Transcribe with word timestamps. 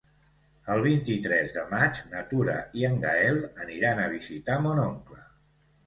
El 0.75 0.79
vint-i-tres 0.85 1.53
de 1.59 1.65
maig 1.75 2.01
na 2.15 2.25
Tura 2.33 2.57
i 2.81 2.89
en 2.91 2.99
Gaël 3.07 3.41
aniran 3.67 4.05
a 4.09 4.13
visitar 4.19 4.61
mon 4.67 4.87
oncle. 4.91 5.27